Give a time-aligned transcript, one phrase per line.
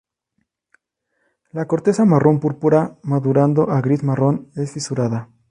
[1.51, 5.29] La corteza marrón-púrpura madurando a gris-marrón es fisurada.